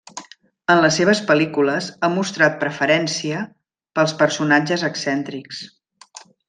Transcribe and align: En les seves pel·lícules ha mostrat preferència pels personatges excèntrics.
En 0.73 0.79
les 0.85 0.95
seves 0.99 1.21
pel·lícules 1.27 1.91
ha 2.01 2.09
mostrat 2.15 2.57
preferència 2.65 3.45
pels 3.99 4.19
personatges 4.25 4.91
excèntrics. 4.93 5.65